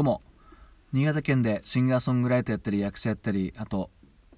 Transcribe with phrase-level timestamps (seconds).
[0.00, 0.22] どうも
[0.94, 3.90] 新潟県でシンガーソングライターやったり役者やったりあと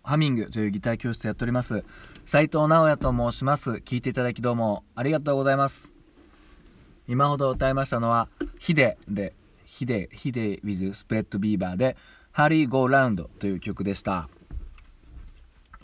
[0.03, 1.85] ハミングというギター教室やっております
[2.25, 3.71] 斉藤直也と申します。
[3.75, 5.93] 聞いていただきどうもありがとうございます。
[7.07, 8.29] 今ほど歌いましたのは
[8.59, 11.97] ヒデでヒデヒデ with スプレッドビーバーで
[12.33, 14.29] ハリー・ゴーラウンドという曲でした。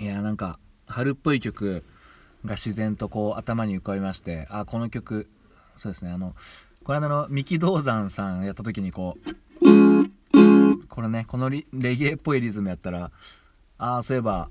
[0.00, 0.58] いやなんか
[0.88, 1.84] 春っぽい曲
[2.44, 5.28] が自然とこう頭に浮かびましてあこの曲
[5.76, 6.34] そうですねあの
[6.82, 9.30] この間の三木道山さんやった時にこう
[10.88, 13.10] これねこのレゲエっぽいリズムやったら
[13.78, 14.48] ああそういえば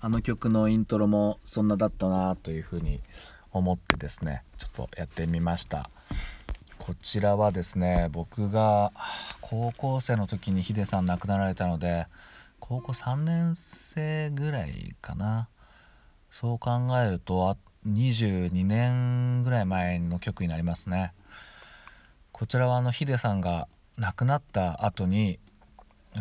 [0.00, 3.00] あの曲のイントロもそんなだったなというふうに
[3.52, 5.90] 思ってですねちょっとやってみました。
[6.78, 8.92] こちらはですね僕が
[9.40, 12.06] 高校生の時にヒデさん亡くなられたので
[12.60, 15.48] 高校3年生ぐらいかな。
[16.30, 17.56] そう考えると
[17.88, 21.12] 22年ぐらい前の曲になりますね。
[22.30, 23.66] こちらはあのヒデさんが
[23.98, 25.38] 亡くなった後に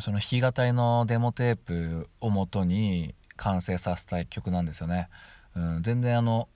[0.02, 5.10] その弾き語りのデモテープをもとに完成させたい曲なんですよね、
[5.56, 6.48] うん、全然あの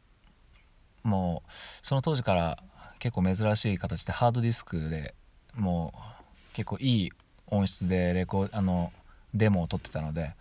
[1.04, 1.52] もう
[1.86, 2.58] その当時から
[3.00, 5.14] 結構珍しい形でハードディスクで
[5.56, 7.12] もう結構いい
[7.48, 8.92] 音質でレコあの
[9.34, 10.34] デモを撮ってたので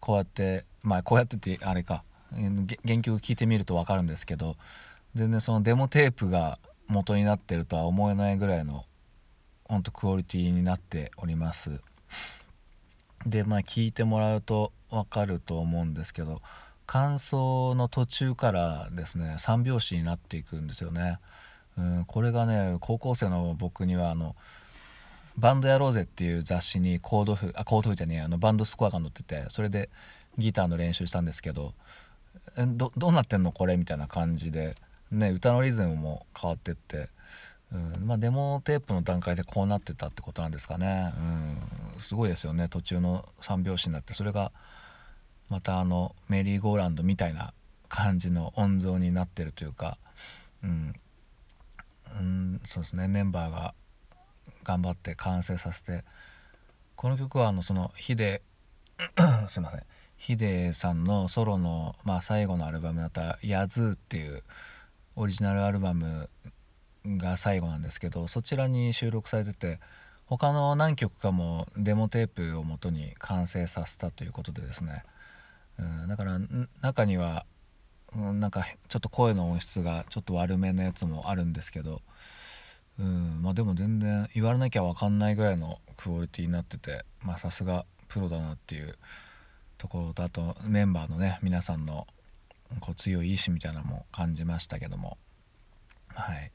[0.00, 2.02] こうやってまあこうやってってあれか
[2.32, 4.56] 原曲聞いてみると分かるんですけど
[5.14, 6.58] 全然そのデモテープが
[6.88, 8.84] 元になってるとは思えないぐらいの
[9.68, 11.80] ほんとクオリティになっております
[13.26, 16.40] でまあ聞いてもらうと分かると思うんですけど
[16.86, 21.18] 感想の途中からですね3拍子になっていくんですよね。
[21.76, 24.36] うん、これがね高校生の僕にはあの
[25.36, 29.90] バンドやろうぜっていう雑誌にコード譜あコード譜じゃねえあのバンドスコアが載っててそれで
[30.38, 31.74] ギターの練習したんですけど
[32.56, 34.76] どどうなってんのこれみたいな感じで、
[35.10, 37.08] ね、歌のリズムも変わってって、
[37.72, 38.06] うん。
[38.06, 41.20] まあ、デモテープの段階でこうなってたってことなんですかね、う
[41.98, 42.68] ん、すごいですよね。
[42.68, 44.14] 途中の3拍子になって。
[44.14, 44.52] それが
[45.48, 47.52] またあのメリーゴーランドみたいな
[47.88, 49.98] 感じの音像になってるというか、
[50.62, 50.92] うん、
[52.18, 53.08] うん、そうですね。
[53.08, 53.74] メンバーが
[54.64, 56.04] 頑張って完成させて。
[56.96, 58.42] この曲はあのそのヒデ
[59.48, 59.82] すいません。
[60.16, 64.42] ヒデさんのソロの、まあ、最後のアルバムだった「ヤズー」っていう
[65.14, 66.30] オリジナルアルバム
[67.18, 69.80] が最後なんですけどそちらに収録されてて
[70.26, 75.04] 他の何曲かもデモテープをもとに完成させたということでですね。
[75.78, 76.40] うん、だから
[76.80, 77.46] 中には、
[78.14, 82.02] うん、なんかちょっと声の音質がちょっと悪めのやつもあるんですけど、
[82.98, 87.04] うんまあ、でも全然言われなきゃ分かんないぐらいのクオリティになってて
[87.38, 88.96] さすがプロだなっていう
[89.78, 92.06] ところとあとメンバーのね皆さんの
[92.80, 95.18] こう強い意志みたいなのも感じましたけども。
[96.16, 96.50] はい。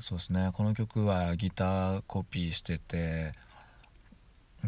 [0.00, 0.50] そうですね。
[0.52, 3.32] この曲はギターコピーしてて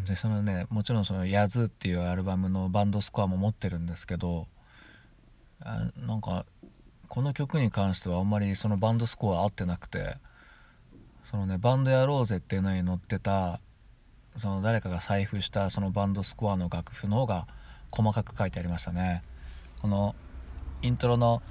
[0.07, 4.47] でそのねもちろんその「ヤズ」っていうアルバムのバンドスコアも持ってるんですけど
[5.61, 6.47] あなんか
[7.09, 10.17] この曲に関してはあんまりそのバンドスコア合ってなくて
[11.25, 13.61] そのね「バンドやろうぜ」っていうのに載ってた
[14.37, 17.47] その誰かが財布したそのバンドスコアの楽譜の方が
[17.91, 19.23] 細かく書いてありましたね。
[19.83, 20.15] この
[20.83, 21.43] イントロの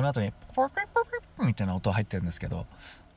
[0.00, 1.04] この後にポポポポ
[1.36, 2.64] ポみたいな音入ってるんですけど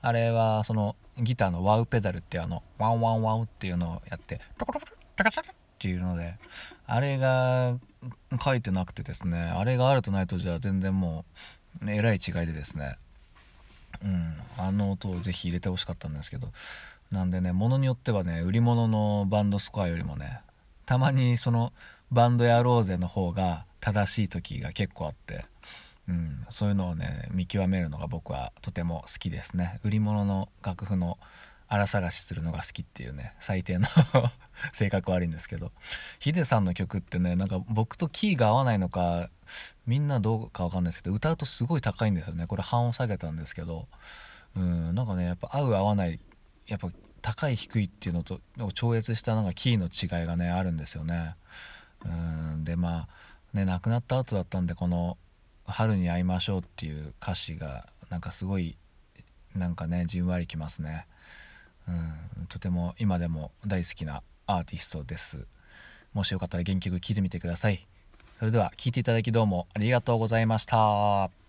[0.02, 4.86] あれはそのギターのワウペダルっていうあのワンワンワウっていうのをやってトコトコ
[5.16, 5.44] トカタっ
[5.80, 6.36] ていうので
[6.86, 7.78] あれが
[8.44, 11.24] 書いてなくてですねあれがあるとないとじゃあ全然も
[11.86, 12.98] うえらい違いでですね。
[14.04, 16.50] うんあの音をぜひ入れてほしかったんですけど
[17.12, 20.42] なんでね物によってはね売り物のバンドスコアよりもね
[20.86, 21.72] たまにその
[22.12, 25.46] バンドやろうぜの方が正しい時が結構あって
[26.08, 29.80] うん、そういうのをね見極めるのが僕はとても好きですね。
[29.84, 31.18] 売り物の楽譜の
[31.68, 33.88] 荒探しするのが好きっていうね最低の
[34.74, 35.72] 性格悪いんですけど。
[36.20, 39.30] ヒデさんの曲ってねなんか僕とキーが合わないのか
[39.86, 42.48] みんなどうかわかんないですけど歌うとすごい高いんですよね。
[42.48, 43.88] これ半音下げたんですけど。
[44.56, 46.20] うんなんかねやっぱ合う合わない
[46.68, 46.90] やっぱ
[47.22, 48.42] 高い低いっていうのと
[48.74, 51.36] 超越したなんかキーの違いがねあるんですよね。
[52.06, 53.08] うんでま
[53.54, 55.18] あね亡くなった後だったんでこの
[55.65, 58.77] 春に会いましょうっていう歌詞がなんかすごい
[59.55, 61.05] なんかねじんわりきますね、
[61.88, 65.46] うん、とても今でも大好きなアーティストです。
[66.13, 67.86] もしよかったら原曲聴いてみてください。
[68.39, 71.43] それでは聴いていただきどうもありがとうございました。